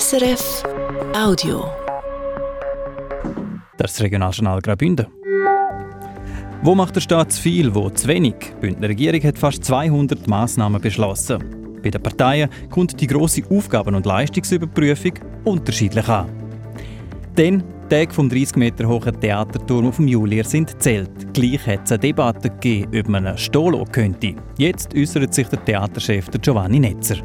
[0.00, 0.62] SRF
[1.14, 1.66] Audio.
[3.76, 5.06] Das ist Regionaljournal Graubünden.
[6.62, 8.36] Wo macht der Staat zu viel, wo zu wenig?
[8.38, 11.44] Die Bündner Regierung hat fast 200 Massnahmen beschlossen.
[11.82, 15.12] Bei den Parteien kommt die grosse Aufgaben- und Leistungsüberprüfung
[15.44, 16.26] unterschiedlich an.
[17.36, 17.58] Die
[17.90, 21.34] Tage vom 30 Meter hohen Theaterturm auf dem Julier sind zählt.
[21.34, 24.36] Gleich hat es eine Debatte gegeben, ob man einen Stolo könnte.
[24.56, 27.16] Jetzt äußert sich der Theaterchef Giovanni Netzer.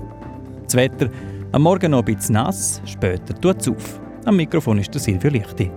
[0.65, 1.09] Das Wetter
[1.52, 3.99] am Morgen noch ein bisschen nass, später tut es auf.
[4.26, 5.71] Am Mikrofon ist der Silvio Lichti.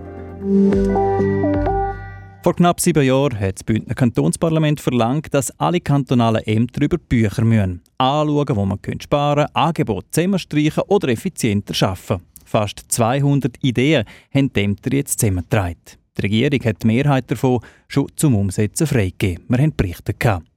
[2.43, 7.43] Vor knapp sieben Jahren hat das Bündner Kantonsparlament verlangt, dass alle kantonalen Ämter über Bücher
[7.43, 7.81] müssen.
[7.97, 12.25] Anschauen, wo man sparen kann, Angebote zusammenstreichen oder effizienter arbeiten.
[12.43, 15.77] Fast 200 Ideen haben die Ämter jetzt zusammengetragen.
[16.17, 19.45] Die Regierung hat die Mehrheit davon schon zum Umsetzen freigegeben.
[19.47, 20.50] Wir haben Berichte gehabt.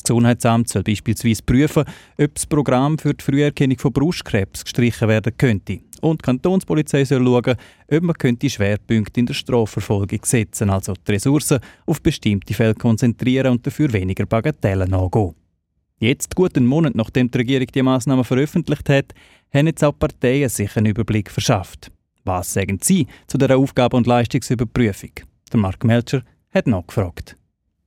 [0.00, 1.84] Das Gesundheitsamt soll beispielsweise prüfen,
[2.18, 5.80] ob das Programm für die Früherkennung von Brustkrebs gestrichen werden könnte.
[6.00, 7.56] Und die Kantonspolizei soll schauen,
[7.92, 13.52] ob man könnte Schwerpunkte in der Strafverfolgung setzen, also die Ressourcen auf bestimmte Fälle konzentrieren
[13.52, 15.34] und dafür weniger Bagatellen angehen.
[15.98, 19.12] Jetzt, gut einen Monat nachdem die Regierung die Massnahmen veröffentlicht hat,
[19.52, 21.92] haben jetzt auch Parteien sich einen Überblick verschafft.
[22.24, 25.10] Was sagen Sie zu der Aufgabe- und Leistungsüberprüfung?
[25.52, 26.22] Der Mark Melcher
[26.54, 27.36] hat nachgefragt.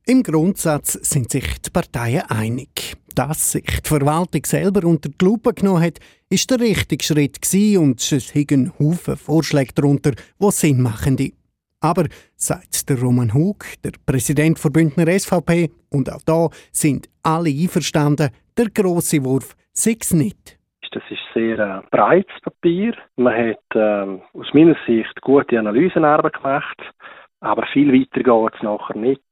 [0.06, 2.94] Im Grundsatz sind sich die Parteien einig.
[3.14, 7.38] Dass sich die Verwaltung selber unter die Lupe genommen hat, ist der richtige Schritt
[7.78, 11.16] und es hingen Haufen Vorschläge darunter, die Sinn machen.
[11.80, 12.04] Aber,
[12.36, 18.28] sagt der Roman Hug, der Präsident der Bündner SVP, und auch da sind alle einverstanden,
[18.58, 20.58] der grosse Wurf sei es nicht.
[20.92, 22.94] Das ist sehr äh, breites Papier.
[23.16, 26.76] Man hat äh, aus meiner Sicht gute Analysenarbeit gemacht,
[27.40, 29.22] aber viel weiter geht es nachher nicht.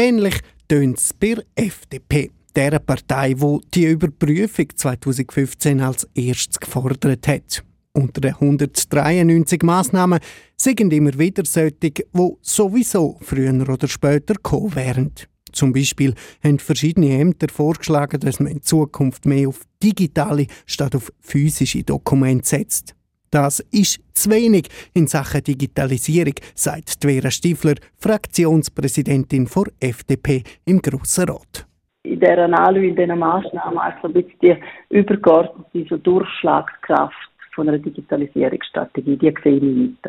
[0.00, 0.36] Ähnlich
[0.68, 7.64] tönt es bei FDP, der Partei, die die Überprüfung 2015 als erstes gefordert hat.
[7.94, 10.20] Unter den 193 Massnahmen
[10.56, 12.04] sind immer wieder solche, die
[12.42, 15.10] sowieso früher oder später kommen wären.
[15.50, 21.10] Zum Beispiel haben verschiedene Ämter vorgeschlagen, dass man in Zukunft mehr auf digitale statt auf
[21.18, 22.94] physische Dokumente setzt.
[23.30, 31.28] Das ist zu wenig in Sachen Digitalisierung, sagt Vera Stiefler, Fraktionspräsidentin der FDP im Grossen
[31.28, 31.66] Rat.
[32.04, 34.56] In dieser Analyse, in diesen Massnahmen, also ein bisschen die
[34.90, 37.14] übergeordnete so Durchschlagskraft
[37.54, 40.08] von einer Digitalisierungsstrategie, die sehe ich nicht.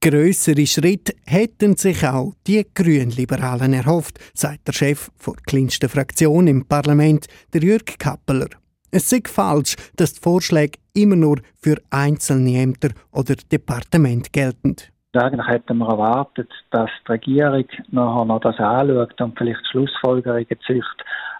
[0.00, 6.66] Grössere Schritte hätten sich auch die Grünliberalen erhofft, sagt der Chef der kleinsten Fraktion im
[6.66, 8.48] Parlament, der Jürg Kappeler.
[8.90, 14.76] Es sei falsch, dass die Vorschläge immer nur für einzelne Ämter oder Departemente gelten.
[15.12, 20.84] Eigentlich hätten wir erwartet, dass die Regierung nachher noch das anschaut und vielleicht Schlussfolgerungen zieht.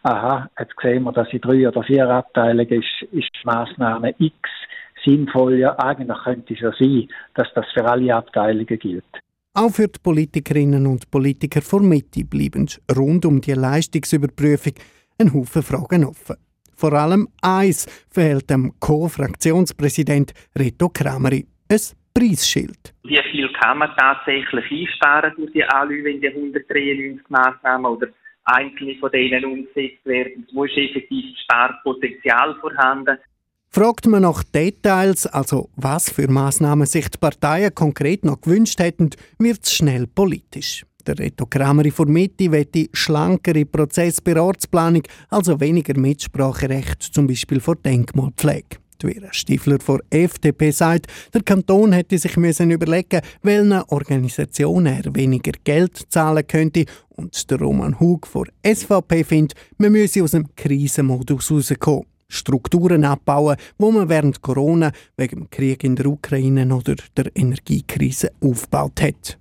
[0.02, 4.34] Aha, jetzt sehen wir, dass in drei oder vier Abteilungen ist, ist die Massnahme X
[5.04, 5.58] sinnvoll.
[5.58, 9.04] Ja, eigentlich könnte es ja sein, dass das für alle Abteilungen gilt.
[9.54, 14.74] Auch für die Politikerinnen und Politiker vor Mitte bleiben rund um die Leistungsüberprüfung
[15.18, 16.36] ein Haufen Fragen offen.
[16.78, 21.80] Vor allem eins fehlt dem Co-Fraktionspräsident Reto Krameri, ein
[22.14, 22.94] Preisschild.
[23.02, 28.06] Wie viel kann man tatsächlich einsparen durch die Anlüge, wenn die 193 Massnahmen oder
[28.44, 30.46] einzelne von denen umgesetzt werden?
[30.54, 33.18] Wo ist effektiv stark Potenzial vorhanden?
[33.70, 39.10] Fragt man nach Details, also was für Maßnahmen sich die Parteien konkret noch gewünscht hätten,
[39.40, 40.84] wird es schnell politisch.
[41.08, 47.60] Der Reto Krameri von Mitte wette schlankere Prozess bei Ortsplanung, also weniger Mitspracherecht, zum Beispiel
[47.60, 48.76] vor Denkmalpflege.
[49.00, 55.14] Die Vera Stifler von FDP sagt, der Kanton hätte sich müssen überlegen, welchen Organisationen er
[55.14, 56.84] weniger Geld zahlen könnte.
[57.08, 62.04] Und der Roman Hug von SVP findet, man müsse aus dem Krisenmodus rauskommen.
[62.28, 68.30] Strukturen abbauen, wo man während Corona wegen dem Krieg in der Ukraine oder der Energiekrise
[68.42, 69.37] aufgebaut hat.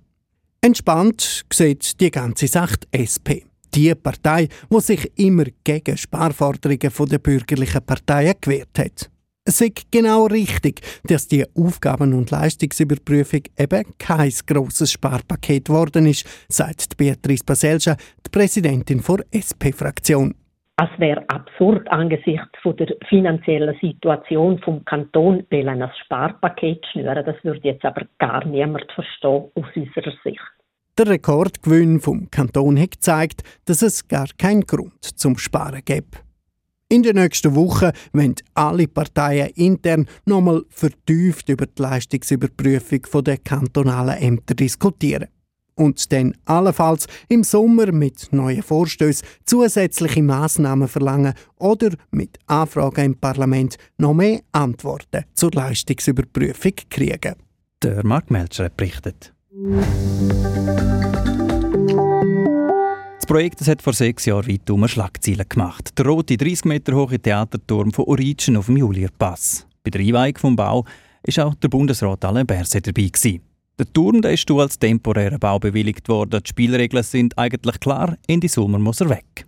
[0.60, 3.46] Entspannt sieht die ganze Sache die SP.
[3.72, 9.08] Die Partei, die sich immer gegen Sparforderungen der bürgerlichen Parteien gewehrt hat.
[9.44, 16.26] Es ist genau richtig, dass die Aufgaben- und Leistungsüberprüfung eben kein grosses Sparpaket geworden ist,
[16.48, 17.96] sagt Beatrice Baselja,
[18.26, 20.34] die Präsidentin der SP-Fraktion.
[20.80, 27.24] Es wäre absurd angesichts der finanziellen Situation vom Kanton ein Sparpaket schnüren.
[27.26, 30.57] Das würde jetzt aber gar niemand verstehen aus unserer Sicht.
[30.98, 36.24] Der Rekordgewinn vom Kanton hat gezeigt, dass es gar keinen Grund zum Sparen gibt.
[36.88, 44.18] In den nächsten Wochen wollen alle Parteien intern nochmal vertieft über die Leistungsüberprüfung der kantonalen
[44.18, 45.28] Ämter diskutieren.
[45.76, 53.14] und dann allenfalls im Sommer mit neuen Vorstößen zusätzliche Massnahmen verlangen oder mit Anfragen im
[53.14, 57.36] Parlament noch mehr Antworten zur Leistungsüberprüfung kriegen.
[57.84, 59.32] Der Mark Melcher berichtet.
[59.50, 59.56] Das
[63.26, 65.98] Projekt das hat vor sechs Jahren weit um Schlagzeilen gemacht.
[65.98, 69.66] Der rote 30 Meter hohe Theaterturm von Origin auf dem Julierpass.
[69.82, 70.84] Bei der Einweihung des Bau
[71.24, 73.08] war auch der Bundesrat Alain Berset dabei.
[73.08, 73.40] Gewesen.
[73.78, 76.42] Der Turm der ist als temporärer Bau bewilligt worden.
[76.44, 79.46] Die Spielregeln sind eigentlich klar, Ende Sommer muss er weg.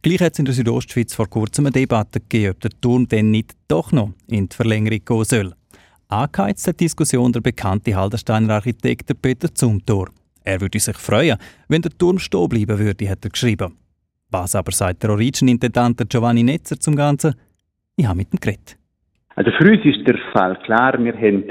[0.00, 3.30] Gleich hat es in der Südostschweiz vor kurzem eine Debatte gegeben, ob der Turm denn
[3.30, 5.54] nicht doch noch in die Verlängerung gehen soll.
[6.14, 10.10] Angeheizt hat Diskussion der bekannte Haldersteiner Architekt Peter Zumthor.
[10.44, 11.38] Er würde sich freuen,
[11.68, 13.76] wenn der Turm stehen bleiben würde, hat er geschrieben.
[14.30, 17.34] Was aber sagt der Origin-Intendant Giovanni Netzer zum Ganzen?
[17.96, 18.76] Ich habe mit ihm geredet.
[19.34, 21.50] Also für uns ist der Fall klar, wir haben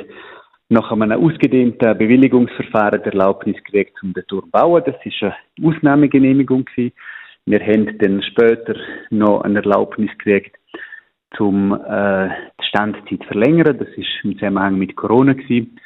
[0.70, 4.82] nach einem ausgedehnten Bewilligungsverfahren die Erlaubnis gekriegt, um den Turm zu bauen.
[4.86, 6.66] Das war eine Ausnahmegenehmigung.
[7.46, 8.76] Wir haben dann später
[9.10, 10.56] noch eine Erlaubnis gekriegt,
[11.40, 13.78] um äh, die Standzeit zu verlängern.
[13.78, 15.34] Das war im Zusammenhang mit Corona.
[15.34, 15.80] Gewesen.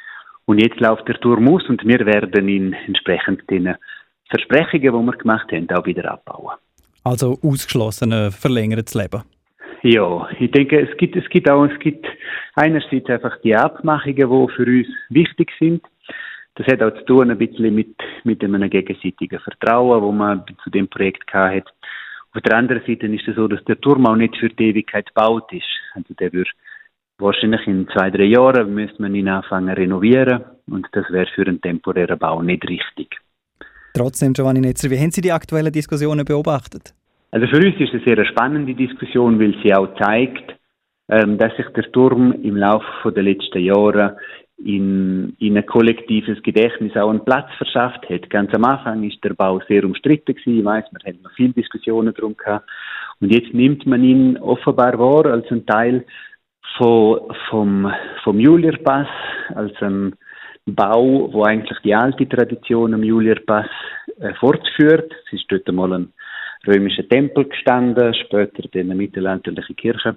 [0.46, 3.74] Und jetzt läuft der Turm aus und wir werden ihn entsprechend den
[4.30, 6.56] Versprechungen, die wir gemacht haben, auch wieder abbauen.
[7.04, 9.22] Also ausgeschlossen, verlängertes Leben?
[9.82, 12.06] Ja, ich denke, es gibt, es gibt auch, es gibt
[12.54, 15.82] einerseits einfach die Abmachungen, die für uns wichtig sind.
[16.56, 17.94] Das hat auch zu tun ein bisschen mit,
[18.24, 21.72] mit einem gegenseitigen Vertrauen, wo man zu dem Projekt hat.
[22.34, 25.06] Auf der anderen Seite ist es so, dass der Turm auch nicht für die Ewigkeit
[25.06, 25.64] gebaut ist.
[25.94, 26.48] Also der wird
[27.18, 31.60] wahrscheinlich in zwei, drei Jahren müsste man ihn anfangen renovieren und das wäre für einen
[31.60, 33.16] temporären Bau nicht richtig.
[33.94, 36.94] Trotzdem, Giovanni Netzer, wie haben Sie die aktuellen Diskussionen beobachtet?
[37.30, 40.54] Also für uns ist es eine sehr spannende Diskussion, weil sie auch zeigt,
[41.08, 44.16] ähm, dass sich der Turm im Laufe der letzten Jahre
[44.58, 48.28] in, in ein kollektives Gedächtnis auch einen Platz verschafft hat.
[48.28, 50.58] Ganz am Anfang ist der Bau sehr umstritten gewesen.
[50.58, 52.68] Ich weiss, man hat noch viele Diskussionen drum gehabt.
[53.20, 56.04] Und jetzt nimmt man ihn offenbar wahr als ein Teil
[56.76, 57.92] von, vom,
[58.24, 59.08] vom Julierpass,
[59.54, 60.14] als ein
[60.66, 63.68] Bau, wo eigentlich die alte Tradition am Julierpass
[64.20, 65.12] äh, fortführt.
[65.26, 66.12] Es ist dort einmal ein
[66.66, 70.16] römischer Tempel gestanden, später dann eine mittelalterliche Kirche.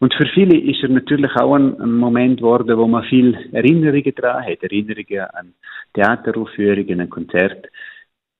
[0.00, 4.44] Und für viele ist er natürlich auch ein, Moment geworden, wo man viel Erinnerungen daran
[4.44, 4.62] hat.
[4.62, 5.54] Erinnerungen an
[5.92, 7.68] Theateraufführungen, an Konzerte,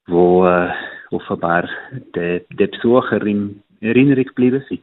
[0.06, 0.70] wo äh,
[1.10, 1.68] offenbar
[2.14, 4.80] der, der Besucher in Erinnerung geblieben sind.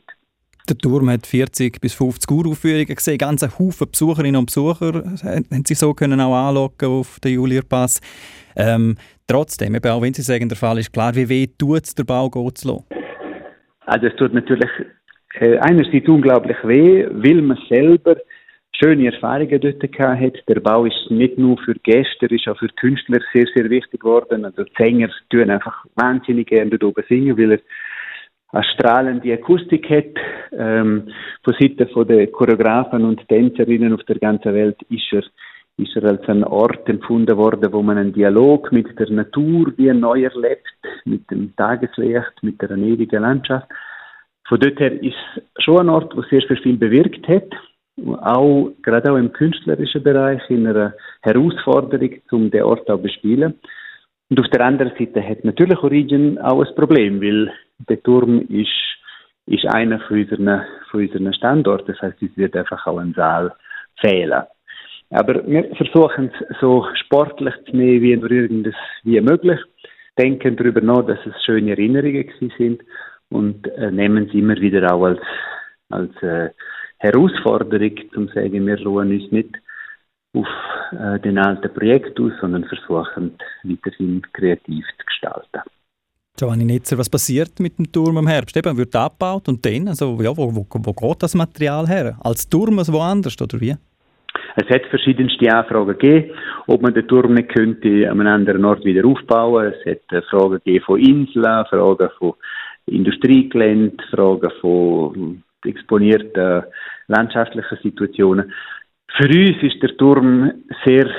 [0.69, 3.17] Der Turm hat 40 bis 50 Uraufführungen gesehen.
[3.17, 8.01] Ganz Haufen Besucherinnen und Besucher haben sie so können auch anlocken auf den Julierpass.
[8.55, 11.95] Ähm, trotzdem, eben auch wenn Sie sagen, der Fall ist klar, wie weh tut es,
[11.95, 12.85] der Bau zu lassen?
[13.85, 14.69] Also es tut natürlich
[15.39, 18.17] äh, einerseits unglaublich weh, weil man selber
[18.79, 20.33] schöne Erfahrungen dort gehabt hat.
[20.47, 24.45] Der Bau ist nicht nur für Gäste, ist auch für Künstler sehr, sehr wichtig geworden.
[24.45, 27.59] Also die Sänger tun einfach wahnsinnig gerne dort oben singen, weil er
[28.51, 30.15] eine strahlende Akustik hat.
[30.51, 31.09] Ähm,
[31.43, 35.23] von Seiten der Choreografen und Tänzerinnen auf der ganzen Welt ist er,
[35.77, 39.91] ist er als ein Ort empfunden worden, wo man einen Dialog mit der Natur wie
[39.91, 40.67] neu erlebt,
[41.05, 43.67] mit dem Tageslicht, mit der ewigen Landschaft.
[44.47, 47.49] Von dort her ist es schon ein Ort, wo sehr, sehr viel bewirkt hat.
[48.21, 53.55] Auch, gerade auch im künstlerischen Bereich, in einer Herausforderung, um den Ort auch zu bespielen.
[54.29, 57.51] Und auf der anderen Seite hat natürlich Origin auch ein Problem, weil
[57.89, 58.69] der Turm ist,
[59.47, 60.61] ist einer von unseren,
[60.91, 61.93] von unseren Standorten.
[61.93, 63.53] Das heißt, es wird einfach auch ein Saal
[63.99, 64.43] fehlen.
[65.09, 69.59] Aber wir versuchen es so sportlich zu nehmen, wie nur irgendes, wie möglich.
[70.17, 72.81] Denken darüber nach, dass es schöne Erinnerungen sind
[73.29, 75.19] und äh, nehmen sie immer wieder auch als,
[75.89, 76.49] als äh,
[76.99, 79.55] Herausforderung, zum sagen, wir ruhen uns nicht
[80.33, 80.47] auf
[80.91, 85.61] äh, den alten Projekt aus, sondern versuchen weiterhin kreativ zu gestalten.
[86.37, 88.55] Giovanni Netzer, was passiert mit dem Turm im Herbst?
[88.55, 92.15] Eben, wird abgebaut und dann, also, ja, wo, wo, wo geht das Material her?
[92.21, 93.75] Als Turm als woanders, oder wie?
[94.55, 96.31] Es hat verschiedenste Anfragen gegeben,
[96.67, 99.73] ob man den Turm nicht könnte an einem anderen Ort wieder aufbauen.
[99.73, 102.33] Es hat äh, Fragen gegeben von Inseln, Fragen von
[102.87, 106.63] Industriegelände, Fragen von exponierten
[107.07, 108.51] landschaftlichen Situationen.
[109.17, 110.51] Für uns ist der Turm
[110.85, 111.09] sehr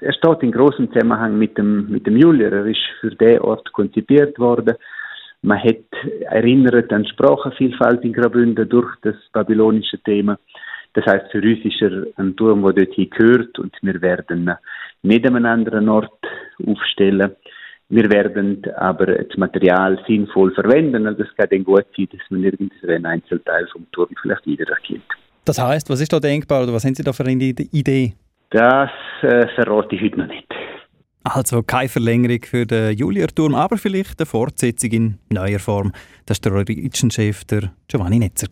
[0.00, 2.52] er steht in großem Zusammenhang mit dem, mit dem Julier.
[2.52, 4.74] Er ist für den Ort konzipiert worden.
[5.42, 5.84] Man hat
[6.30, 10.38] erinnert an Sprachenvielfalt in Graubünden durch das babylonische Thema.
[10.94, 14.56] Das heißt, für uns ist er ein Turm, der dorthin gehört und wir werden ihn
[15.02, 16.18] nicht an einem anderen Ort
[16.66, 17.36] aufstellen.
[17.90, 21.06] Wir werden aber das Material sinnvoll verwenden.
[21.08, 25.02] Also es kann dann gut sein, dass man irgendeinen Einzelteil vom Turm vielleicht wiedererkennt.
[25.44, 28.12] Das heißt, was ist da denkbar oder was haben Sie da für eine Idee?
[28.50, 28.90] Das
[29.22, 30.46] äh, verrate ich heute noch nicht.
[31.24, 35.92] Also keine Verlängerung für den Julia-Turm, aber vielleicht eine Fortsetzung in neuer Form.
[36.26, 37.42] Das war der Origin-Chef
[37.88, 38.48] Giovanni Netzer.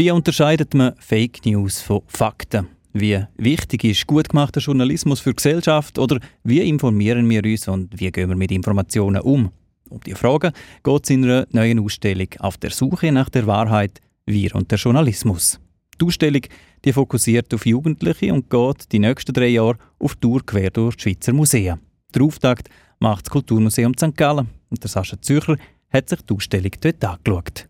[0.00, 2.68] Wie unterscheidet man Fake News von Fakten?
[2.94, 8.00] Wie wichtig ist gut gemachter Journalismus für die Gesellschaft oder wie informieren wir uns und
[8.00, 9.50] wie gehen wir mit Informationen um?
[9.90, 10.52] Um die Fragen
[10.82, 14.78] geht es in einer neuen Ausstellung auf der Suche nach der Wahrheit, wir und der
[14.78, 15.60] Journalismus.
[16.00, 16.44] Die Ausstellung
[16.82, 21.02] die fokussiert auf Jugendliche und geht die nächsten drei Jahre auf Tour quer durch die
[21.02, 21.78] Schweizer Museen.
[22.14, 24.16] Der Auftakt macht das Kulturmuseum St.
[24.16, 25.56] Gallen und der Sascha Zürcher
[25.92, 27.69] hat sich die Ausstellung dort angeschaut.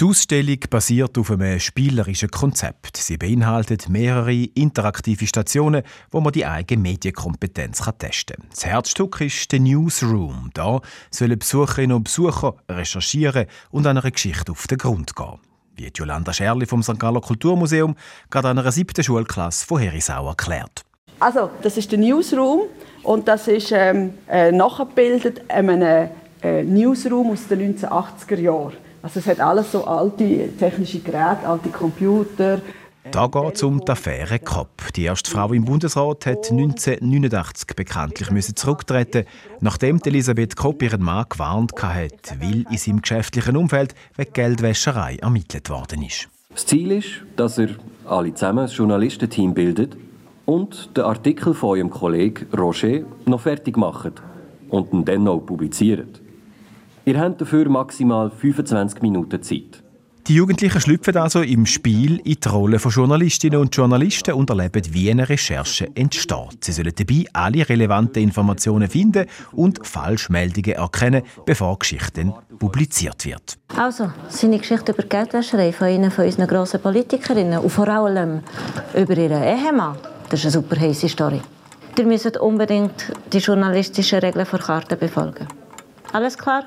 [0.00, 2.98] Die Ausstellung basiert auf einem spielerischen Konzept.
[2.98, 8.46] Sie beinhaltet mehrere interaktive Stationen, wo man die eigene Medienkompetenz testen kann.
[8.50, 10.50] Das Herzstück ist der Newsroom.
[10.54, 15.40] Da sollen Besucherinnen und Besucher recherchieren und einer Geschichte auf den Grund gehen.
[15.74, 17.00] Wie Jolanda Scherli vom St.
[17.00, 17.96] Galler Kulturmuseum
[18.30, 20.84] gerade einer siebten Schulklasse von Herisau erklärt.
[21.18, 22.68] Also, das ist der Newsroom
[23.02, 28.87] und das ist ähm, äh, nachgebildet in einem äh, Newsroom aus den 1980er Jahren.
[29.08, 32.60] Also es hat alles so alte technische Geräte, alte Computer.
[33.10, 34.92] Da geht es um die Affäre Kopp.
[34.96, 39.24] Die erste Frau im Bundesrat hat 1989 bekanntlich müssen zurücktreten,
[39.60, 45.70] nachdem Elisabeth Kopp ihren Mann gewarnt hat, weil in seinem geschäftlichen Umfeld wegen Geldwäscherei ermittelt
[45.70, 46.28] worden ist.
[46.50, 47.70] Das Ziel ist, dass er
[48.04, 49.96] alle zusammen ein Journalistenteam bildet
[50.44, 54.20] und den Artikel von eurem Kollegen Roger noch fertig macht
[54.68, 56.20] und ihn dann noch publiziert.
[57.08, 59.82] Ihr habt dafür maximal 25 Minuten Zeit.
[60.26, 64.82] Die Jugendlichen schlüpfen also im Spiel in die Rolle von Journalistinnen und Journalisten und erleben,
[64.90, 66.62] wie eine Recherche entsteht.
[66.62, 73.56] Sie sollen dabei alle relevanten Informationen finden und Falschmeldungen erkennen, bevor die Geschichte publiziert wird.
[73.74, 78.40] Also, seine Geschichte über Geldwäscherei von einer von unseren grossen Politikerinnen und vor allem
[78.94, 79.96] über ihren Ehemann,
[80.28, 81.40] das ist eine super heiße Story.
[81.98, 85.48] Ihr müsst unbedingt die journalistischen Regeln vor Karte befolgen.
[86.12, 86.66] Alles klar?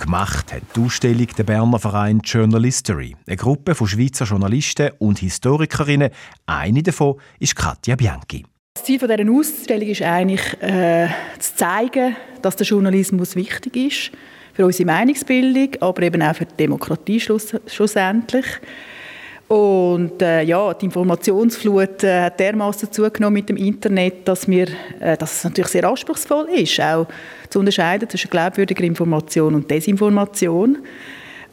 [0.00, 6.10] Gemacht hat die Ausstellung der Berner Verein Journalistery, eine Gruppe von Schweizer Journalisten und Historikerinnen.
[6.46, 8.46] Eine davon ist Katja Bianchi.
[8.74, 14.12] Das Ziel dieser Ausstellung ist eigentlich, äh, zu zeigen, dass der Journalismus wichtig ist
[14.54, 18.46] für unsere Meinungsbildung, aber eben auch für die Demokratie schluss schlussendlich.
[19.50, 24.68] Und äh, ja, die Informationsflut äh, hat dermaßen zugenommen mit dem Internet, dass, wir,
[25.00, 27.08] äh, dass es natürlich sehr anspruchsvoll ist, auch
[27.48, 30.78] zu unterscheiden zwischen glaubwürdiger Information und Desinformation.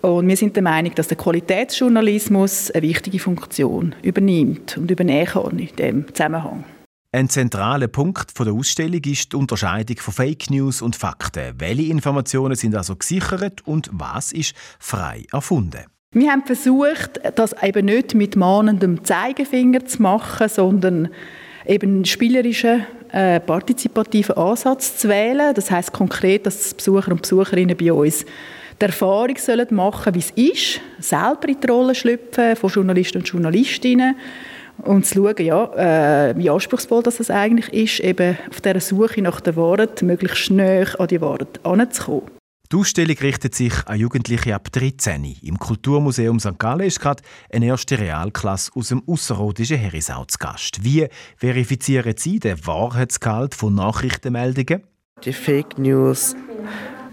[0.01, 5.58] Und wir sind der Meinung, dass der Qualitätsjournalismus eine wichtige Funktion übernimmt und übernehmen kann
[5.58, 6.66] in diesem Zusammenhang.
[7.12, 11.56] Ein zentraler Punkt der Ausstellung ist die Unterscheidung von Fake News und Fakten.
[11.58, 15.97] Welche Informationen sind also gesichert und was ist frei erfunden?
[16.19, 21.09] Wir haben versucht, das eben nicht mit mahnendem Zeigefinger zu machen, sondern
[21.63, 25.53] eben einen spielerischen, äh, partizipativen Ansatz zu wählen.
[25.53, 28.25] Das heißt konkret, dass Besucher und Besucherinnen bei uns
[28.81, 33.27] die Erfahrung sollen machen, wie es ist, selber in die Rolle schlüpfen von Journalisten und
[33.27, 34.15] Journalistinnen
[34.79, 39.39] und zu schauen, ja, äh, wie anspruchsvoll das eigentlich ist, eben auf dieser Suche nach
[39.39, 42.37] der Wahrheit möglichst schnell an die Wahrheit heranzukommen.
[42.69, 45.38] Die Ausstellung richtet sich an Jugendliche ab 13.
[45.41, 46.59] Im Kulturmuseum St.
[46.59, 50.83] Gallen ist gerade eine erste Realklasse aus dem ausserrhodischen Herisau zu Gast.
[50.83, 51.07] Wie
[51.38, 54.83] verifizieren Sie den Wahrheitsgehalt von Nachrichtenmeldungen?
[55.24, 56.36] Die Fake News.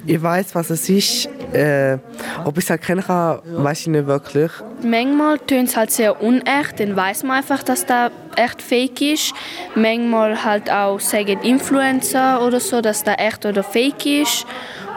[0.06, 1.28] Ich weiß, was es ist.
[1.52, 1.98] Äh,
[2.44, 4.50] ob ich es erkennen kann, weiß ich nicht wirklich.
[4.82, 9.32] Manchmal tönt es halt sehr unecht, dann weiß man einfach, dass da echt fake ist.
[9.76, 14.46] Manchmal halt auch sagen Influencer oder so, dass da echt oder fake ist.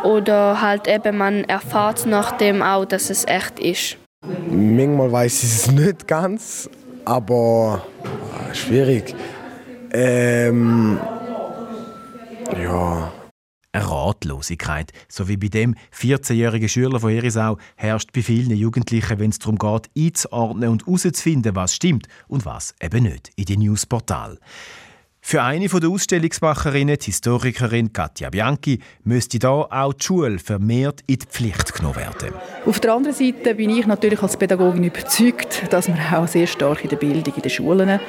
[0.03, 3.97] Oder halt eben man erfahrt nachdem auch, dass es echt ist.
[4.49, 6.69] Manchmal weiß ich es nicht ganz,
[7.05, 7.83] aber
[8.33, 9.15] ah, schwierig.
[9.91, 10.99] Ähm,
[12.55, 13.11] ja.
[13.73, 19.29] Eine Ratlosigkeit, so wie bei dem 14-jährigen Schüler von Herisau, herrscht bei vielen Jugendlichen, wenn
[19.29, 24.39] es darum geht, einzuordnen und herauszufinden, was stimmt und was eben nicht, in den Newsportal.
[25.21, 31.19] Für eine der Ausstellungsmacherinnen, die Historikerin Katja Bianchi, müsste da auch die Schule vermehrt in
[31.19, 32.33] die Pflicht genommen werden.
[32.65, 36.83] Auf der anderen Seite bin ich natürlich als Pädagogin überzeugt, dass man auch sehr stark
[36.83, 37.99] in der Bildung in den Schulen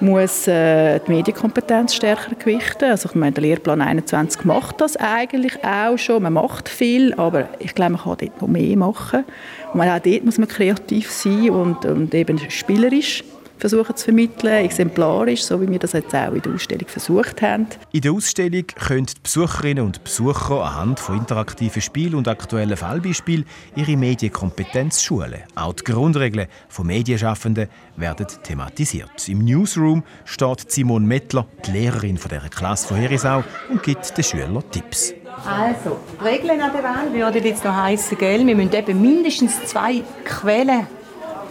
[0.00, 2.90] muss äh, die Medienkompetenz stärker gewichten.
[2.90, 6.22] Also ich meine, der Lehrplan 21 macht das eigentlich auch schon.
[6.22, 9.24] Man macht viel, aber ich glaube, man kann dort noch mehr machen.
[9.72, 13.24] Und auch dort muss man kreativ sein und, und eben spielerisch
[13.70, 17.66] versuchen zu vermitteln, exemplarisch, so wie wir das jetzt auch in der Ausstellung versucht haben.
[17.92, 23.46] In der Ausstellung können die Besucherinnen und Besucher anhand von interaktiven Spielen und aktuellen Fallbeispielen
[23.74, 25.44] ihre Medienkompetenz schulen.
[25.54, 29.30] Auch die Grundregeln von Medienschaffenden werden thematisiert.
[29.30, 34.62] Im Newsroom steht Simone Mettler, die Lehrerin dieser Klasse von Herisau, und gibt den Schülern
[34.70, 35.14] Tipps.
[35.46, 38.46] Also, Regeln an der Wahl würden jetzt noch heissen, gell?
[38.46, 40.86] wir müssen eben mindestens zwei Quellen,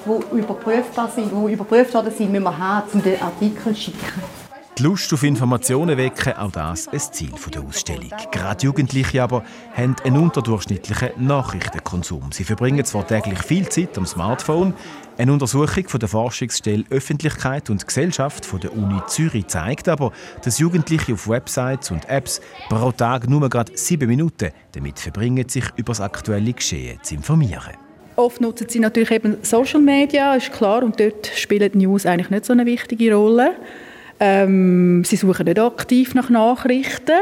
[0.06, 4.44] die überprüfbar sind, die überprüft worden sind, müssen wir haben, um den Artikel zu schicken.
[4.76, 8.10] Die Lust auf Informationen wecken, auch das ein Ziel der Ausstellung.
[8.32, 9.44] Gerade Jugendliche aber
[9.76, 12.32] haben einen unterdurchschnittlichen Nachrichtenkonsum.
[12.32, 14.74] Sie verbringen zwar täglich viel Zeit am Smartphone.
[15.16, 20.58] Eine Untersuchung von der Forschungsstelle Öffentlichkeit und Gesellschaft von der Uni Zürich zeigt aber, dass
[20.58, 25.92] Jugendliche auf Websites und Apps pro Tag nur gerade sieben Minuten damit verbringen, sich über
[25.92, 27.83] das aktuelle Geschehen zu informieren.
[28.16, 32.30] Oft nutzen sie natürlich eben Social Media, ist klar, und dort spielen die News eigentlich
[32.30, 33.56] nicht so eine wichtige Rolle.
[34.20, 37.20] Ähm, sie suchen nicht aktiv nach Nachrichten,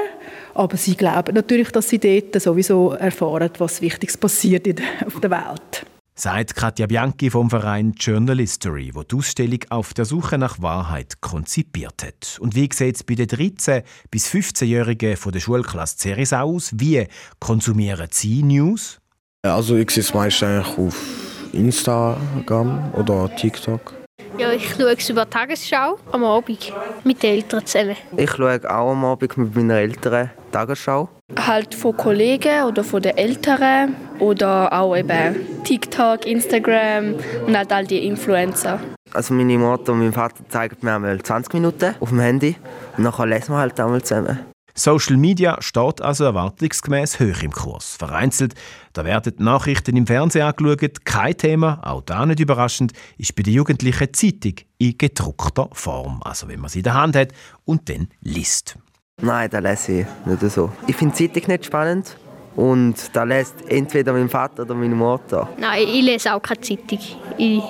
[0.54, 4.68] aber sie glauben natürlich, dass sie dort sowieso erfahren, was Wichtiges passiert
[5.06, 5.86] auf der Welt.
[6.14, 12.04] Sagt Katja Bianchi vom Verein Journalistery, wo die Ausstellung auf der Suche nach Wahrheit konzipiert
[12.04, 12.38] hat.
[12.40, 16.72] Und wie sieht es bei den 13- bis 15-Jährigen von der Schulklasse Ceres aus?
[16.76, 17.08] Wie
[17.40, 19.01] konsumieren sie News?
[19.44, 23.94] Also ich sehe es meistens eigentlich auf Instagram oder TikTok.
[24.38, 26.72] Ja, ich schaue es über die Tagesschau am Abend
[27.04, 27.96] mit den Eltern zusammen.
[28.18, 31.10] Ich schaue auch am Abend mit meinen Eltern Tagesschau.
[31.36, 37.16] Halt von Kollegen oder von den Älteren oder auch eben TikTok, Instagram
[37.48, 38.80] und halt all die Influencer.
[39.12, 42.56] Also meine Mutter und mein Vater zeigen mir einmal 20 Minuten auf dem Handy
[42.96, 44.52] und dann lesen wir halt einmal zusammen.
[44.74, 47.98] Social Media steht also erwartungsgemäß hoch im Kurs.
[47.98, 48.54] Vereinzelt,
[48.94, 51.06] da werden Nachrichten im Fernsehen angeschaut.
[51.06, 56.22] Kein Thema, auch da nicht überraschend, ist bei den Jugendlichen Zeitung in gedruckter Form.
[56.24, 57.30] Also wenn man sie in der Hand hat
[57.66, 58.78] und dann liest.
[59.22, 60.72] Nein, das lese ich nicht so.
[60.88, 62.18] Ich finde Zeitung nicht spannend.
[62.56, 65.48] Und da liest entweder mein Vater oder meine Mutter.
[65.58, 67.00] Nein, ich lese auch keine Zeitung.
[67.38, 67.64] Ich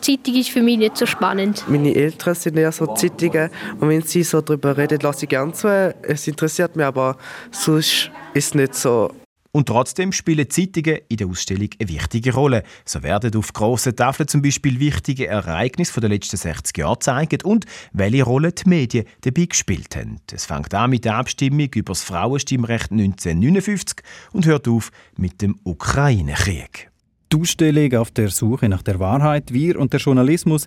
[0.00, 1.64] Zeitung ist für mich nicht so spannend.
[1.68, 5.52] Meine Eltern sind eher so Zeitungen und wenn sie so darüber reden, lasse ich gerne
[5.52, 5.68] zu.
[6.02, 7.16] Es interessiert mich, aber
[7.50, 9.10] sonst ist es nicht so.
[9.56, 12.62] Und trotzdem spielen Zeitungen in der Ausstellung eine wichtige Rolle.
[12.84, 17.64] So werden auf grossen Tafeln zum Beispiel wichtige Ereignisse der letzten 60 Jahre gezeigt und
[17.94, 20.20] welche Rolle die Medien dabei gespielt haben.
[20.30, 25.58] Es fängt an mit der Abstimmung über das Frauenstimmrecht 1959 und hört auf mit dem
[25.64, 26.90] Ukraine-Krieg.
[27.32, 30.66] Die Ausstellung auf der Suche nach der Wahrheit, Wir und der Journalismus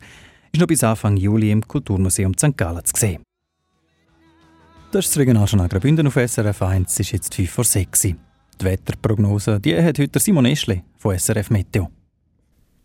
[0.52, 2.58] ist noch bis Anfang Juli im Kulturmuseum St.
[2.58, 3.22] Gallen zu sehen.
[4.92, 8.16] Das ist das Regionaljournal Graubünden auf SRF 1, es ist jetzt 5 vor 6
[8.60, 11.90] Die Wetterprognose die hat heute Simon Eschle von SRF Meteo.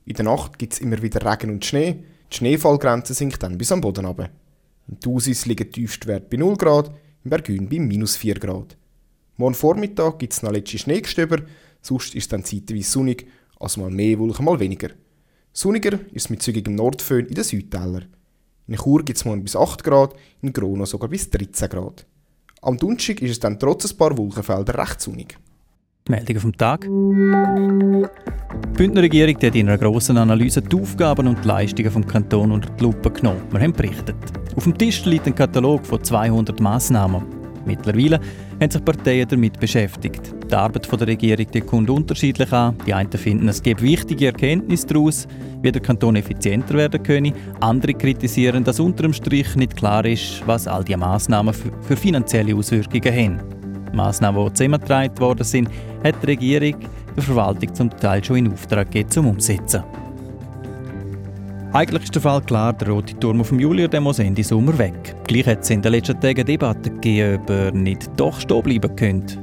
[0.05, 2.05] In der Nacht gibt es immer wieder Regen und Schnee.
[2.31, 4.31] Die Schneefallgrenze sinkt dann bis am Boden runter.
[4.87, 6.93] In Thusis liegen Tiefstwerte bei 0 Grad,
[7.25, 8.77] in Bergün bei minus 4 Grad.
[9.37, 11.39] Morgen Vormittag gibt es noch letzte Schneegestöber,
[11.81, 13.27] sonst ist es dann zeitweise sonnig
[13.59, 14.91] also mal mehr Wolken, mal weniger.
[15.53, 18.07] Sonniger ist es mit zügigem Nordföhn in den Südtälern.
[18.69, 22.07] In Chur gibt es morgen bis 8 Grad, in Grono sogar bis 13 Grad.
[22.63, 25.37] Am Donnerstag ist es dann trotz ein paar Wolkenfelder recht sonnig.
[26.07, 26.83] Die Meldung vom Tag.
[26.83, 28.07] Die
[28.77, 32.69] Bündner Regierung hat in einer grossen Analyse die Aufgaben und die Leistungen des Kantons unter
[32.69, 33.41] die Lupe genommen.
[33.51, 34.15] Wir haben berichtet.
[34.55, 37.23] Auf dem Tisch liegt ein Katalog von 200 Massnahmen.
[37.65, 38.21] Mittlerweile
[38.61, 40.35] haben sich Parteien damit beschäftigt.
[40.51, 42.77] Die Arbeit der Regierung die kommt unterschiedlich an.
[42.87, 45.27] Die einen finden, es gibt wichtige Erkenntnisse daraus,
[45.63, 47.33] wie der Kanton effizienter werden könne.
[47.61, 52.55] Andere kritisieren, dass unter dem Strich nicht klar ist, was all diese Massnahmen für finanzielle
[52.55, 53.41] Auswirkungen haben.
[53.91, 55.71] Die Massnahmen, die zusammengetragen worden sind,
[56.05, 56.77] hat die Regierung
[57.17, 59.83] der Verwaltung zum Teil schon in Auftrag gegeben, zum Umsetzen.
[61.73, 64.79] Eigentlich ist der Fall klar, der rote Turm auf dem Julier der muss Ende Sommer
[64.79, 65.17] weg.
[65.27, 68.95] Gleich hat es in den letzten Tagen Debatten gegeben, ob er nicht doch stehen bleiben
[68.95, 69.39] könnte.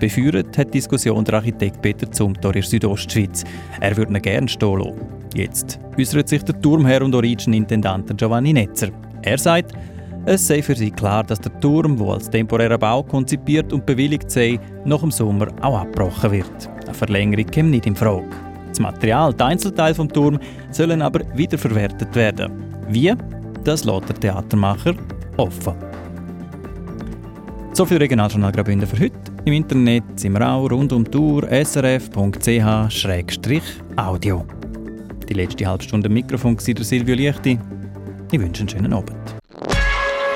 [0.00, 3.44] Beführt hat die Diskussion der Architekt Peter Zumthor in Südostschweiz.
[3.80, 5.00] Er würde ihn gerne stehen lassen.
[5.34, 8.88] Jetzt äußert sich der Turmherr und Origin-Intendant Giovanni Netzer.
[9.22, 9.74] Er sagt,
[10.26, 14.30] es sei für sie klar, dass der Turm, der als temporärer Bau konzipiert und bewilligt
[14.30, 16.70] sei, nach dem Sommer auch abgebrochen wird.
[16.84, 18.24] Eine Verlängerung kommt nicht in Frage.
[18.68, 20.38] Das Material, die Einzelteile vom Turm,
[20.70, 22.52] sollen aber wiederverwertet werden.
[22.88, 23.14] Wie?
[23.64, 24.94] Das lässt der Theatermacher
[25.36, 25.74] offen.
[27.72, 29.18] So viel Regionaljournal Graubünden für heute.
[29.44, 32.44] Im Internet sind wir auch rund um Tour srf.ch-audio.
[35.28, 37.58] Die letzte halbe Stunde Mikrofon war Silvio Lichti.
[38.30, 39.23] Ich wünsche einen schönen Abend.